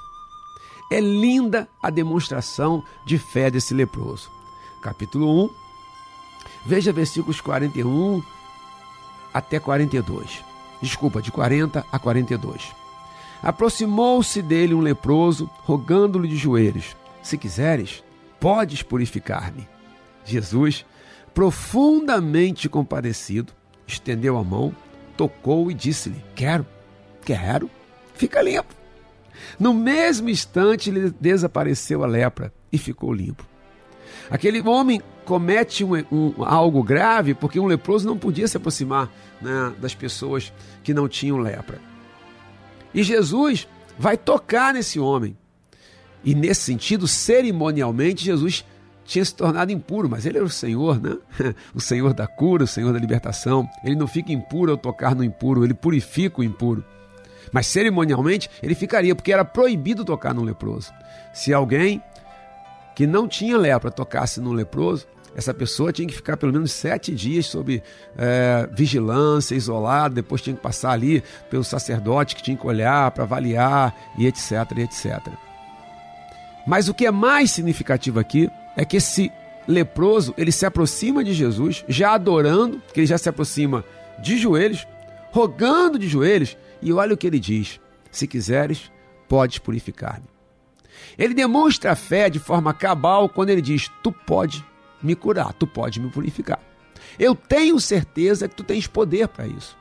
[0.92, 4.30] É linda a demonstração de fé desse leproso.
[4.82, 5.50] Capítulo 1,
[6.66, 8.24] veja versículos 41
[9.34, 10.44] até 42.
[10.82, 12.72] Desculpa, de 40 a 42.
[13.42, 18.04] Aproximou-se dele um leproso, rogando-lhe de joelhos: Se quiseres,
[18.40, 19.68] podes purificar-me.
[20.26, 20.86] Jesus,
[21.34, 23.54] profundamente compadecido,
[23.88, 24.74] estendeu a mão,
[25.20, 26.66] tocou e disse-lhe: Quero,
[27.26, 27.70] quero,
[28.14, 28.74] fica limpo.
[29.60, 33.46] No mesmo instante lhe desapareceu a lepra e ficou limpo.
[34.30, 39.74] Aquele homem comete um, um, algo grave porque um leproso não podia se aproximar né,
[39.82, 40.54] das pessoas
[40.84, 41.82] que não tinham lepra.
[42.94, 45.38] E Jesus vai tocar nesse homem.
[46.24, 48.64] E nesse sentido, cerimonialmente, Jesus
[49.10, 51.18] tinha se tornado impuro, mas ele era o Senhor, né?
[51.74, 53.68] O Senhor da cura, o Senhor da libertação.
[53.84, 56.86] Ele não fica impuro ao tocar no impuro, ele purifica o impuro.
[57.52, 60.94] Mas cerimonialmente ele ficaria, porque era proibido tocar no leproso.
[61.34, 62.04] Se alguém
[62.96, 67.16] que não tinha lepra tocasse no leproso, essa pessoa tinha que ficar pelo menos sete
[67.16, 67.82] dias sob
[68.16, 73.24] é, vigilância, isolado, depois tinha que passar ali pelo sacerdote que tinha que olhar para
[73.24, 75.20] avaliar e etc, e etc.
[76.68, 79.30] Mas o que é mais significativo aqui é que esse
[79.68, 83.84] leproso, ele se aproxima de Jesus, já adorando, que ele já se aproxima
[84.22, 84.88] de joelhos,
[85.32, 87.78] rogando de joelhos, e olha o que ele diz:
[88.10, 88.90] se quiseres,
[89.28, 90.28] podes purificar-me.
[91.18, 94.66] Ele demonstra a fé de forma cabal quando ele diz: Tu pode
[95.04, 96.62] me curar, tu pode me purificar.
[97.20, 99.78] Eu tenho certeza que tu tens poder para isso.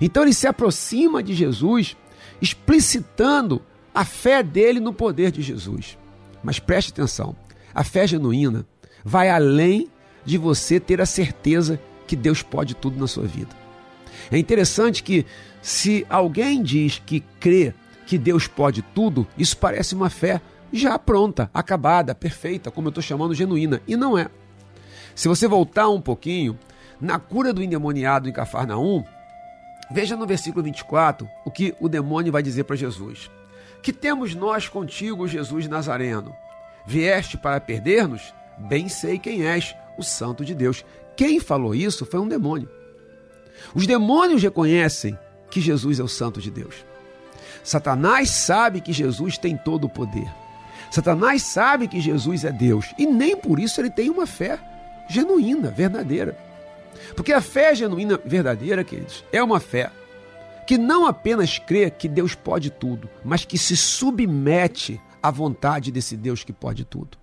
[0.00, 1.96] Então ele se aproxima de Jesus,
[2.40, 3.60] explicitando
[3.92, 5.98] a fé dele no poder de Jesus.
[6.44, 7.34] Mas preste atenção:
[7.76, 8.66] a fé genuína
[9.04, 9.90] vai além
[10.24, 13.54] de você ter a certeza que Deus pode tudo na sua vida.
[14.32, 15.26] É interessante que,
[15.60, 17.74] se alguém diz que crê
[18.06, 20.40] que Deus pode tudo, isso parece uma fé
[20.72, 23.82] já pronta, acabada, perfeita, como eu estou chamando genuína.
[23.86, 24.30] E não é.
[25.14, 26.58] Se você voltar um pouquinho,
[26.98, 29.04] na cura do endemoniado em Cafarnaum,
[29.90, 33.30] veja no versículo 24 o que o demônio vai dizer para Jesus:
[33.82, 36.34] Que temos nós contigo, Jesus Nazareno?
[36.86, 38.32] Vieste para perder-nos?
[38.56, 40.84] Bem sei quem és, o Santo de Deus.
[41.16, 42.68] Quem falou isso foi um demônio.
[43.74, 45.18] Os demônios reconhecem
[45.50, 46.84] que Jesus é o Santo de Deus.
[47.64, 50.30] Satanás sabe que Jesus tem todo o poder.
[50.90, 54.58] Satanás sabe que Jesus é Deus e nem por isso ele tem uma fé
[55.08, 56.38] genuína, verdadeira.
[57.14, 59.90] Porque a fé genuína, verdadeira, queridos, é uma fé
[60.66, 66.16] que não apenas crê que Deus pode tudo, mas que se submete à vontade desse
[66.16, 67.18] Deus que pode tudo.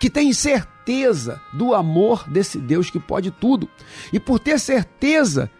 [0.00, 3.68] Que tem certeza do amor desse Deus que pode tudo.
[4.12, 5.50] E por ter certeza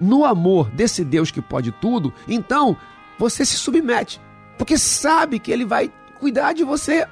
[0.00, 2.76] no amor desse Deus que pode tudo, então
[3.18, 4.20] você se submete,
[4.56, 7.06] porque sabe que ele vai cuidar de você.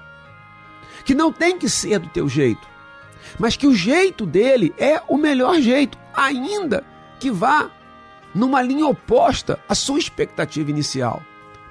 [1.05, 2.67] Que não tem que ser do teu jeito,
[3.39, 6.85] mas que o jeito dele é o melhor jeito, ainda
[7.19, 7.71] que vá
[8.35, 11.23] numa linha oposta à sua expectativa inicial.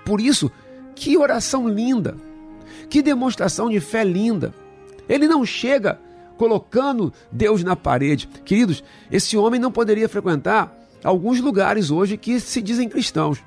[0.06, 0.52] Por isso,
[1.00, 2.18] que oração linda,
[2.90, 4.54] que demonstração de fé linda.
[5.08, 5.98] Ele não chega
[6.38, 8.28] colocando Deus na parede.
[8.44, 13.42] Queridos, esse homem não poderia frequentar alguns lugares hoje que se dizem cristãos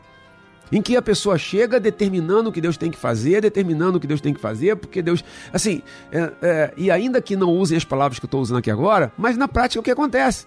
[0.73, 4.07] em que a pessoa chega determinando o que Deus tem que fazer, determinando o que
[4.07, 5.23] Deus tem que fazer, porque Deus.
[5.53, 8.71] Assim, é, é, e ainda que não usem as palavras que eu estou usando aqui
[8.71, 10.47] agora, mas na prática o que acontece?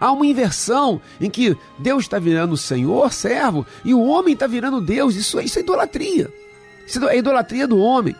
[0.00, 4.80] Há uma inversão em que Deus está virando Senhor, servo, e o homem está virando
[4.80, 5.16] Deus.
[5.16, 6.32] Isso, isso é idolatria.
[6.86, 8.14] Isso é idolatria do homem.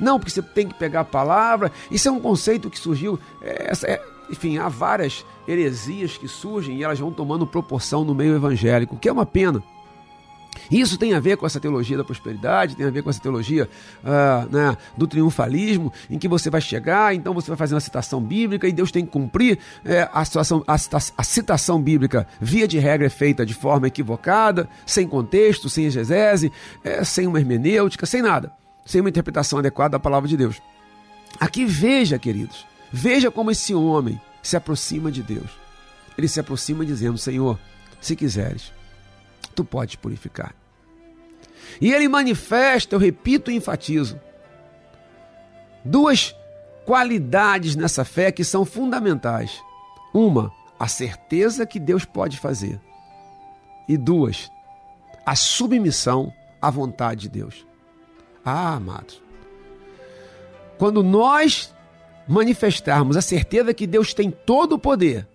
[0.00, 1.70] Não, porque você tem que pegar a palavra.
[1.90, 3.18] Isso é um conceito que surgiu.
[3.42, 8.34] É, é, enfim, há várias heresias que surgem e elas vão tomando proporção no meio
[8.34, 9.62] evangélico, que é uma pena.
[10.70, 13.68] Isso tem a ver com essa teologia da prosperidade, tem a ver com essa teologia
[14.02, 18.20] uh, né, do triunfalismo, em que você vai chegar, então você vai fazer uma citação
[18.20, 22.78] bíblica e Deus tem que cumprir é, a, situação, a, a, citação bíblica, via de
[22.78, 26.52] regra, é feita de forma equivocada, sem contexto, sem exegese,
[26.82, 28.52] é, sem uma hermenêutica, sem nada,
[28.84, 30.60] sem uma interpretação adequada da palavra de Deus.
[31.38, 35.50] Aqui veja, queridos, veja como esse homem se aproxima de Deus.
[36.16, 37.58] Ele se aproxima dizendo: Senhor,
[38.00, 38.72] se quiseres,
[39.54, 40.54] tu podes purificar.
[41.80, 44.20] E ele manifesta, eu repito e enfatizo,
[45.84, 46.34] duas
[46.84, 49.62] qualidades nessa fé que são fundamentais.
[50.12, 52.80] Uma, a certeza que Deus pode fazer.
[53.88, 54.50] E duas,
[55.24, 57.66] a submissão à vontade de Deus.
[58.44, 59.22] Ah, amados,
[60.78, 61.74] quando nós
[62.26, 65.28] manifestarmos a certeza que Deus tem todo o poder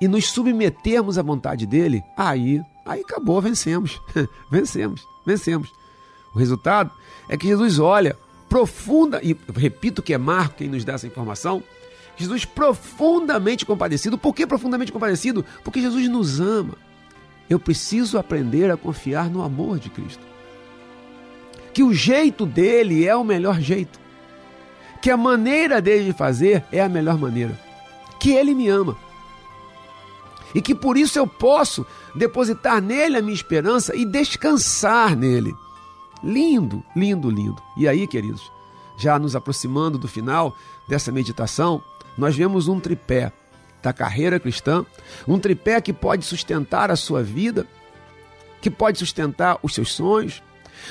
[0.00, 4.00] e nos submetermos à vontade dele, aí, aí acabou, vencemos.
[4.50, 5.72] vencemos, vencemos.
[6.34, 6.90] O resultado
[7.28, 8.16] é que Jesus olha
[8.48, 11.62] profunda, e repito que é Marco quem nos dá essa informação,
[12.16, 14.18] Jesus profundamente compadecido.
[14.18, 15.44] Por que profundamente compadecido?
[15.62, 16.74] Porque Jesus nos ama.
[17.48, 20.26] Eu preciso aprender a confiar no amor de Cristo.
[21.72, 24.00] Que o jeito dele é o melhor jeito
[25.00, 27.58] que a maneira dele de fazer é a melhor maneira,
[28.18, 28.96] que ele me ama.
[30.54, 35.54] E que por isso eu posso depositar nele a minha esperança e descansar nele.
[36.22, 37.62] Lindo, lindo, lindo.
[37.76, 38.50] E aí, queridos,
[38.98, 40.56] já nos aproximando do final
[40.88, 41.82] dessa meditação,
[42.16, 43.32] nós vemos um tripé
[43.82, 44.84] da carreira cristã,
[45.26, 47.66] um tripé que pode sustentar a sua vida,
[48.60, 50.42] que pode sustentar os seus sonhos,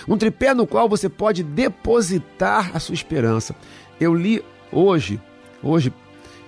[0.08, 3.56] um tripé no qual você pode depositar a sua esperança.
[4.00, 5.20] Eu li hoje,
[5.62, 5.94] hoje,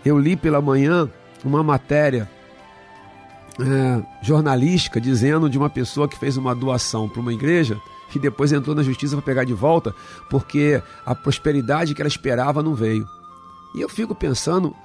[0.05, 1.09] eu li pela manhã
[1.43, 2.29] uma matéria
[3.59, 7.79] é, jornalística dizendo de uma pessoa que fez uma doação para uma igreja
[8.09, 9.93] que depois entrou na justiça para pegar de volta
[10.29, 13.07] porque a prosperidade que ela esperava não veio.
[13.75, 14.75] E eu fico pensando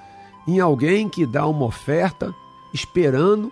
[0.46, 2.34] em alguém que dá uma oferta
[2.72, 3.50] esperando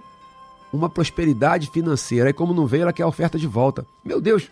[0.73, 3.87] uma prosperidade financeira e como não veio, ela quer a oferta de volta.
[4.05, 4.51] Meu Deus,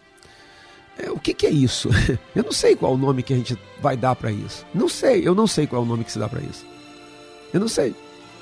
[0.98, 1.88] é, o que, que, é isso?
[2.36, 4.66] Eu não sei qual o nome que a gente vai dar para isso.
[4.74, 6.66] Não sei, eu não sei qual é o nome que se dá para isso.
[7.52, 7.94] Eu não sei.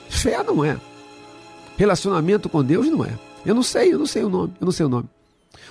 [0.09, 0.79] Fé não é.
[1.79, 3.17] Relacionamento com Deus não é.
[3.47, 5.09] Eu não sei, eu não sei o nome, eu não sei o nome.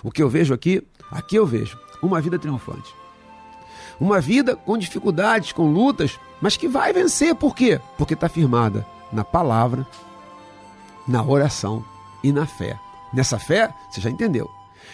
[0.02, 0.82] O que eu vejo aqui,
[1.12, 2.96] aqui eu vejo uma vida triunfante.
[4.00, 7.36] Uma vida com dificuldades, com lutas, mas que vai vencer.
[7.36, 7.82] Por quê?
[7.98, 9.86] Porque está firmada na palavra,
[11.06, 11.84] na oração
[12.24, 12.80] e na fé.
[13.14, 14.50] Nessa fé, você já entendeu.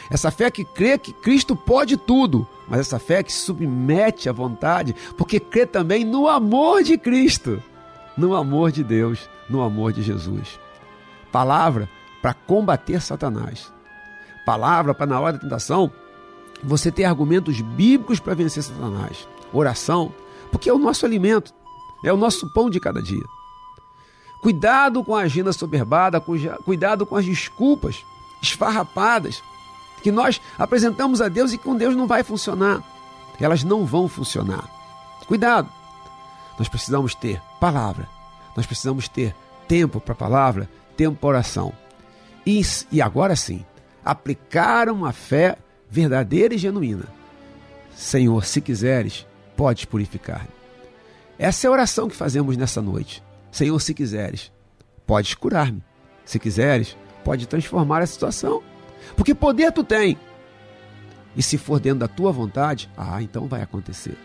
[0.09, 4.32] Essa fé que crê que Cristo pode tudo, mas essa fé que se submete à
[4.32, 7.61] vontade, porque crê também no amor de Cristo,
[8.18, 10.62] no amor de Deus, no amor de Jesus.
[11.34, 11.89] Palavra
[12.21, 13.73] para combater Satanás.
[14.45, 15.91] Palavra para, na hora da tentação,
[16.63, 19.27] você ter argumentos bíblicos para vencer Satanás.
[19.51, 20.13] Oração,
[20.51, 21.51] porque é o nosso alimento,
[22.05, 23.23] é o nosso pão de cada dia.
[24.43, 26.21] Cuidado com a agenda soberbada,
[26.63, 28.05] cuidado com as desculpas
[28.41, 29.41] esfarrapadas
[30.03, 32.84] que nós apresentamos a Deus e com Deus não vai funcionar.
[33.39, 34.69] Elas não vão funcionar.
[35.25, 35.67] Cuidado!
[36.59, 38.07] Nós precisamos ter palavra,
[38.55, 39.36] nós precisamos ter
[39.67, 41.73] tempo para a palavra, tempo oração.
[42.45, 43.65] E, e agora sim,
[44.03, 45.57] aplicar uma fé
[45.89, 47.05] verdadeira e genuína.
[47.95, 50.47] Senhor, se quiseres, podes purificar.
[51.37, 53.23] Essa é a oração que fazemos nessa noite.
[53.51, 54.51] Senhor, se quiseres,
[55.05, 55.83] podes curar-me.
[56.25, 58.61] Se quiseres, pode transformar a situação.
[59.15, 60.17] Porque poder tu tem.
[61.35, 64.17] E se for dentro da tua vontade, ah, então vai acontecer.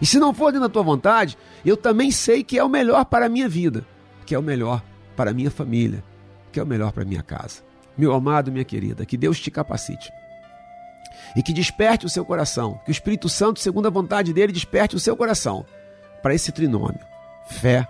[0.00, 3.04] E se não for dentro da tua vontade, eu também sei que é o melhor
[3.04, 3.86] para a minha vida,
[4.26, 4.82] que é o melhor
[5.16, 6.02] para a minha família,
[6.52, 7.62] que é o melhor para minha casa.
[7.96, 10.12] Meu amado, minha querida, que Deus te capacite.
[11.34, 14.94] E que desperte o seu coração, que o Espírito Santo, segundo a vontade dele, desperte
[14.94, 15.64] o seu coração
[16.22, 17.00] para esse trinômio:
[17.46, 17.86] fé,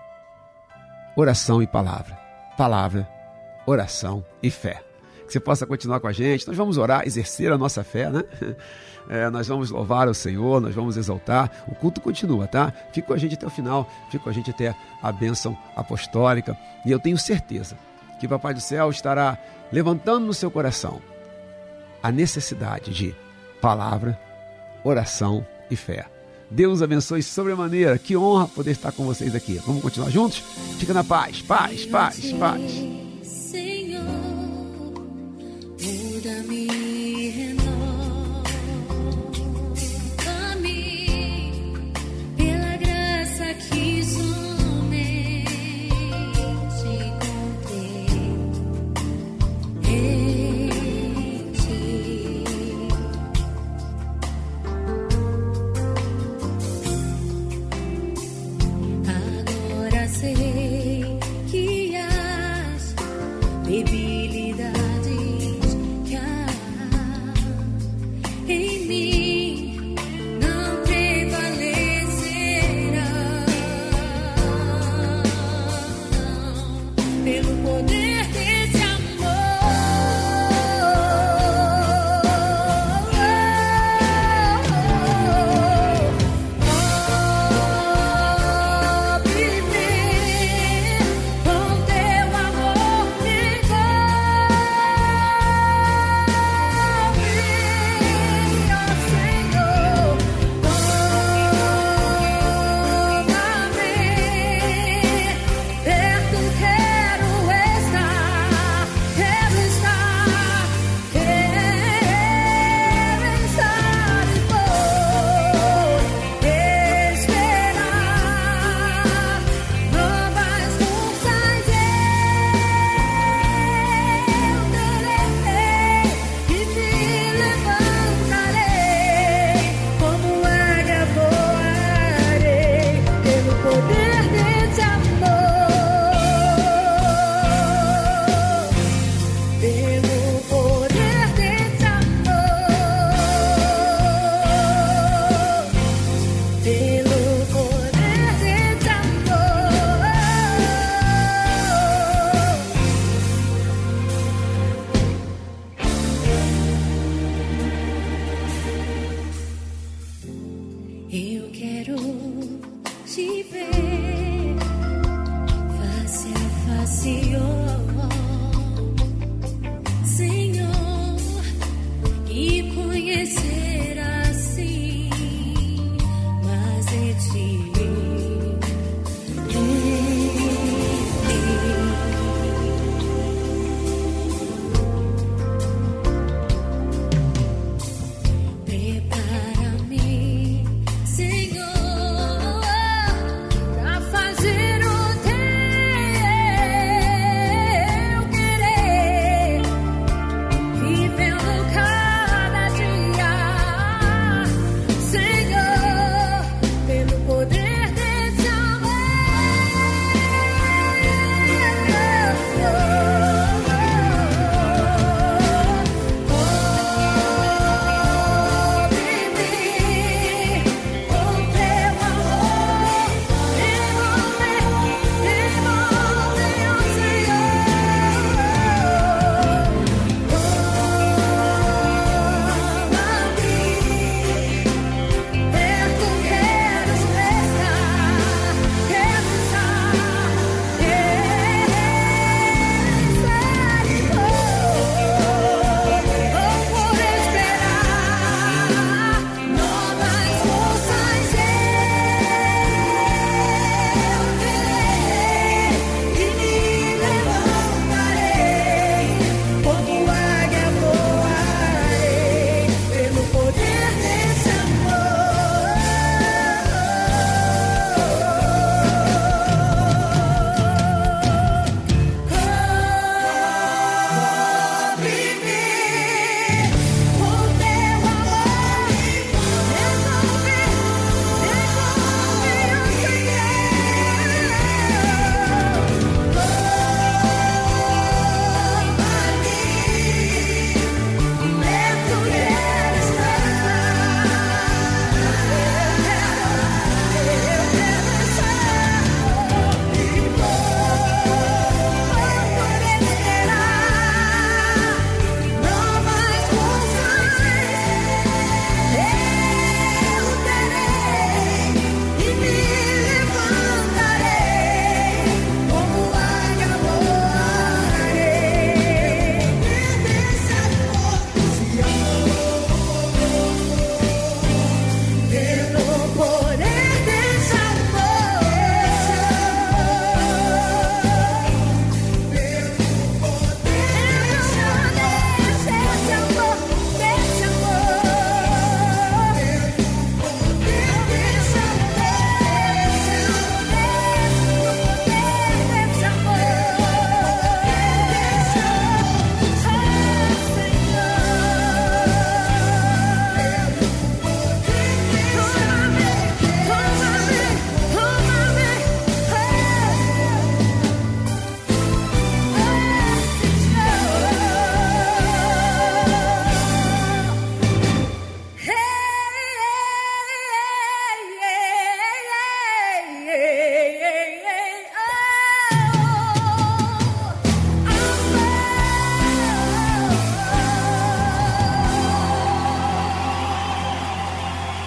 [1.17, 2.21] oração e palavra.
[2.57, 3.09] Palavra,
[3.67, 4.83] oração e fé
[5.27, 6.47] que você possa continuar com a gente.
[6.47, 8.23] Nós vamos orar, exercer a nossa fé, né?
[9.09, 11.51] É, nós vamos louvar o Senhor, nós vamos exaltar.
[11.67, 12.73] O culto continua, tá?
[12.93, 16.57] Fica com a gente até o final, fica com a gente até a bênção apostólica.
[16.87, 17.77] E eu tenho certeza
[18.23, 19.37] que Papai do Céu estará
[19.73, 21.03] levantando no seu coração
[22.01, 23.13] a necessidade de
[23.61, 24.17] palavra,
[24.85, 26.07] oração e fé.
[26.49, 27.99] Deus abençoe sobremaneira.
[27.99, 29.55] Que honra poder estar com vocês aqui.
[29.67, 30.39] Vamos continuar juntos?
[30.79, 32.63] Fica na paz, paz, paz, paz.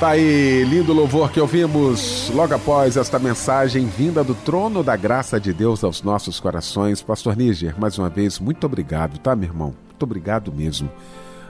[0.05, 5.39] Tá aí, lindo louvor que ouvimos logo após esta mensagem vinda do trono da graça
[5.39, 7.01] de Deus aos nossos corações.
[7.01, 9.73] Pastor Níger, mais uma vez, muito obrigado, tá, meu irmão?
[9.87, 10.91] Muito obrigado mesmo.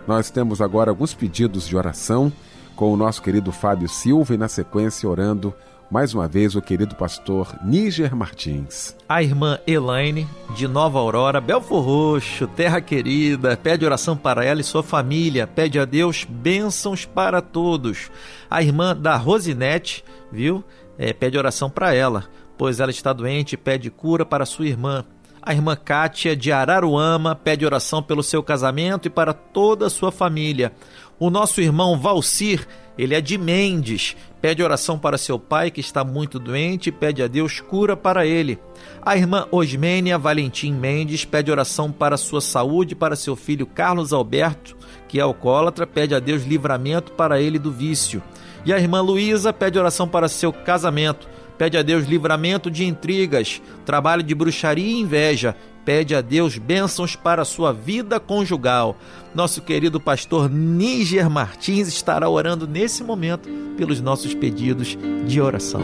[0.07, 2.31] Nós temos agora alguns pedidos de oração
[2.77, 5.53] com o nosso querido Fábio Silva e, na sequência, orando
[5.89, 8.95] mais uma vez o querido pastor Níger Martins.
[9.07, 14.63] A irmã Elaine, de Nova Aurora, Belfor Roxo, terra querida, pede oração para ela e
[14.63, 18.09] sua família, pede a Deus bênçãos para todos.
[18.49, 20.63] A irmã da Rosinete, viu?
[20.97, 22.25] É, pede oração para ela,
[22.57, 25.05] pois ela está doente e pede cura para sua irmã.
[25.41, 30.11] A irmã Kátia, de Araruama, pede oração pelo seu casamento e para toda a sua
[30.11, 30.71] família.
[31.19, 32.67] O nosso irmão Valcir,
[32.97, 34.15] ele é de Mendes,
[34.45, 38.27] pede oração para seu pai que está muito doente e pede a Deus cura para
[38.27, 38.59] ele.
[39.01, 44.13] A irmã Osmênia Valentim Mendes pede oração para sua saúde e para seu filho Carlos
[44.13, 44.77] Alberto,
[45.07, 48.21] que é alcoólatra, pede a Deus livramento para ele do vício.
[48.63, 51.27] E a irmã Luísa pede oração para seu casamento,
[51.57, 57.15] pede a Deus livramento de intrigas, trabalho de bruxaria e inveja, pede a Deus bênçãos
[57.15, 58.97] para a sua vida conjugal.
[59.33, 65.81] Nosso querido pastor Níger Martins estará orando nesse momento pelos nossos pedidos de oração.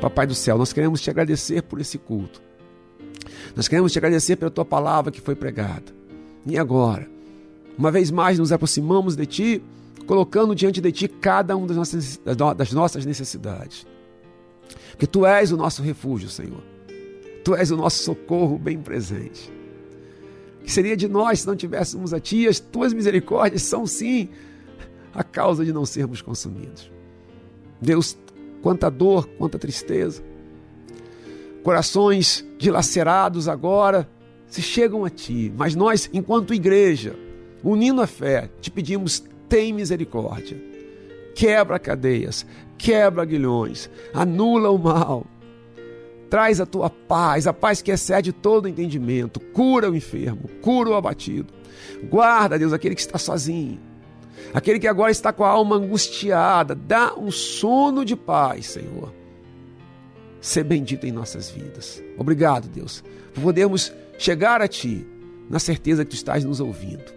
[0.00, 2.42] Papai do céu, nós queremos te agradecer por esse culto.
[3.54, 5.94] Nós queremos te agradecer pela tua palavra que foi pregada.
[6.44, 7.08] E agora,
[7.76, 9.62] uma vez mais nos aproximamos de ti,
[10.06, 13.86] colocando diante de ti cada uma das nossas necessidades.
[14.90, 16.62] Porque tu és o nosso refúgio, Senhor.
[17.44, 19.52] Tu és o nosso socorro bem presente.
[20.62, 22.46] Que seria de nós se não tivéssemos a Ti?
[22.46, 24.28] As Tuas misericórdias são sim
[25.12, 26.90] a causa de não sermos consumidos.
[27.80, 28.16] Deus,
[28.62, 30.22] quanta dor, quanta tristeza.
[31.64, 34.08] Corações dilacerados agora
[34.46, 37.16] se chegam a Ti, mas nós, enquanto igreja,
[37.62, 40.56] unindo a fé, te pedimos: tem misericórdia.
[41.34, 42.46] Quebra cadeias,
[42.76, 45.26] quebra aguilhões, anula o mal,
[46.32, 49.38] Traz a tua paz, a paz que excede todo entendimento.
[49.38, 51.52] Cura o enfermo, cura o abatido.
[52.04, 53.78] Guarda, Deus, aquele que está sozinho.
[54.54, 56.74] Aquele que agora está com a alma angustiada.
[56.74, 59.12] Dá um sono de paz, Senhor.
[60.40, 62.02] Ser bendito em nossas vidas.
[62.16, 63.04] Obrigado, Deus,
[63.34, 65.06] por podermos chegar a Ti
[65.50, 67.12] na certeza que Tu estás nos ouvindo.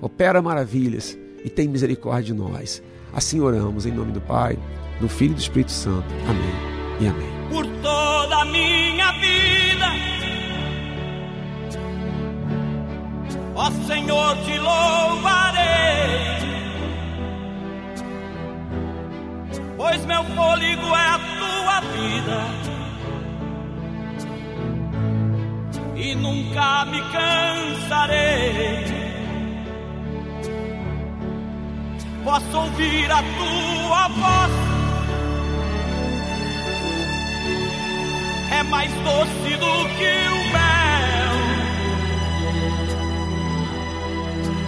[0.00, 2.82] Opera maravilhas e tem misericórdia de nós.
[3.12, 4.58] Assim oramos em nome do Pai,
[5.00, 6.06] do Filho e do Espírito Santo.
[6.28, 9.86] Amém e amém por toda a minha vida.
[13.54, 15.68] Ó Senhor, te louvarei,
[19.76, 22.40] pois meu fôlego é a tua vida.
[25.96, 29.09] E nunca me cansarei.
[32.30, 34.52] Posso ouvir a tua voz
[38.52, 41.34] é mais doce do que o mel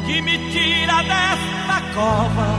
[0.07, 2.51] que me tira desta cova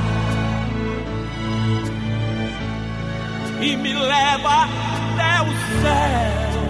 [3.60, 5.52] e me leva até o
[5.82, 6.64] céu.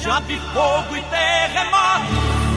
[0.00, 2.47] Já vi fogo e terremoto.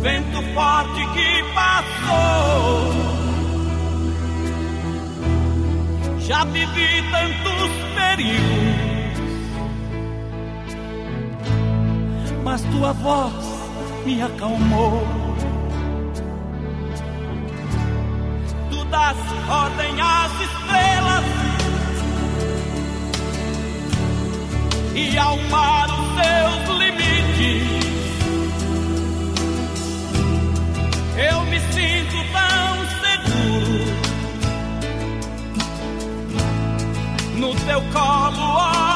[0.00, 3.16] Vento forte que passou
[6.26, 9.20] Já vivi tantos perigos,
[12.42, 13.32] mas tua voz
[14.04, 15.06] me acalmou.
[18.70, 19.16] Tu das
[19.48, 21.24] ordem às estrelas
[24.96, 27.95] e ao mar os seus limites.
[31.18, 33.86] Eu me sinto tão seguro
[37.38, 38.95] no teu colo altíssimo.